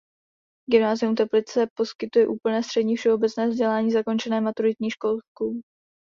Gymnázium 0.71 1.15
Teplice 1.15 1.67
poskytuje 1.77 2.27
úplné 2.27 2.63
střední 2.63 2.95
všeobecné 2.97 3.49
vzdělání 3.49 3.91
zakončené 3.91 4.41
maturitní 4.41 4.91
zkouškou. 4.91 5.61